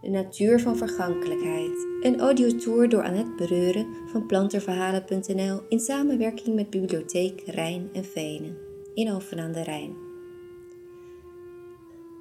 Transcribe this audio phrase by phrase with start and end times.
[0.00, 1.86] De natuur van vergankelijkheid.
[2.00, 8.56] Een audiotour door Annette Breuren van plantenverhalen.nl in samenwerking met Bibliotheek Rijn en Venen
[8.94, 9.96] in Alphen aan de Rijn.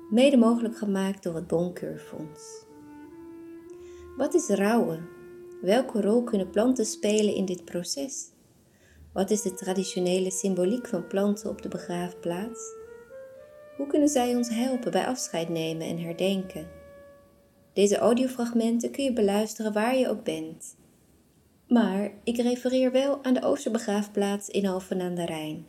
[0.10, 2.66] Mede mogelijk gemaakt door het Bonkeurfonds.
[4.18, 5.08] Wat is rouwen?
[5.62, 8.32] Welke rol kunnen planten spelen in dit proces?
[9.14, 12.76] Wat is de traditionele symboliek van planten op de begraafplaats?
[13.78, 16.79] Hoe kunnen zij ons helpen bij afscheid nemen en herdenken?
[17.80, 20.76] Deze audiofragmenten kun je beluisteren waar je ook bent.
[21.68, 25.66] Maar ik refereer wel aan de Oosterbegraafplaats in Alphen aan de Rijn.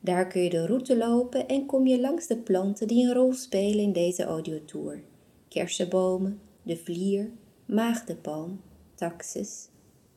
[0.00, 3.32] Daar kun je de route lopen en kom je langs de planten die een rol
[3.32, 5.02] spelen in deze audiotour.
[5.48, 7.30] Kersenbomen, de vlier,
[7.66, 8.60] maagdenpalm,
[8.94, 9.68] taxus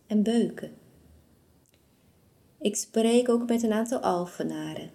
[0.08, 0.72] en beuken.
[2.60, 4.92] Ik spreek ook met een aantal Alfenaren.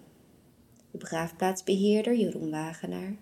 [0.91, 3.15] De begraafplaatsbeheerder Jeroen Wagenaar,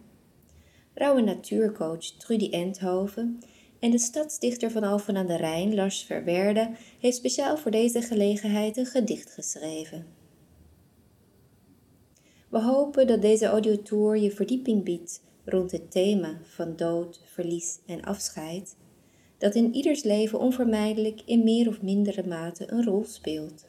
[0.99, 3.39] Rauwe natuurcoach Trudy Endhoven
[3.79, 8.77] en de stadsdichter van Alphen aan de Rijn, Lars Verwerde, heeft speciaal voor deze gelegenheid
[8.77, 10.05] een gedicht geschreven.
[12.49, 18.01] We hopen dat deze audiotour je verdieping biedt rond het thema van dood, verlies en
[18.01, 18.75] afscheid,
[19.37, 23.68] dat in ieders leven onvermijdelijk in meer of mindere mate een rol speelt.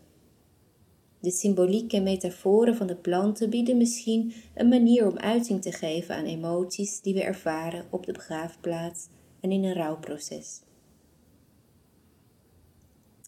[1.20, 6.14] De symboliek en metaforen van de planten bieden misschien een manier om uiting te geven
[6.14, 9.08] aan emoties die we ervaren op de begraafplaats
[9.40, 10.60] en in een rouwproces.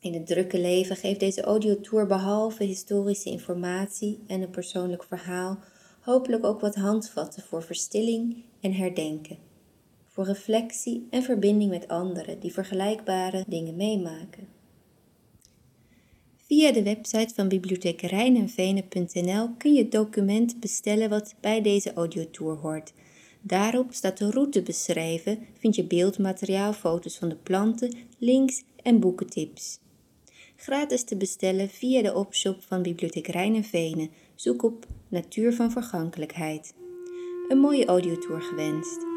[0.01, 5.59] In het drukke leven geeft deze audiotour behalve historische informatie en een persoonlijk verhaal
[6.01, 9.39] hopelijk ook wat handvatten voor verstilling en herdenken,
[10.07, 14.62] voor reflectie en verbinding met anderen die vergelijkbare dingen meemaken.
[16.53, 22.57] Via de website van Bibliotheek Rijnenvenen.nl kun je het document bestellen wat bij deze audiotour
[22.57, 22.93] hoort.
[23.41, 29.79] Daarop staat de route beschreven, vind je beeldmateriaal, foto's van de planten, links en boekentips.
[30.57, 34.11] Gratis te bestellen via de opshop van Bibliotheek Rijnenvenen.
[34.35, 36.75] Zoek op Natuur van Vergankelijkheid.
[37.49, 39.12] Een mooie audiotour gewenst.